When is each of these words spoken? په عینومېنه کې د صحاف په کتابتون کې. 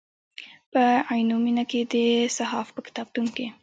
په 0.71 0.83
عینومېنه 1.09 1.63
کې 1.71 1.81
د 1.93 1.95
صحاف 2.37 2.67
په 2.75 2.81
کتابتون 2.87 3.25
کې. 3.35 3.45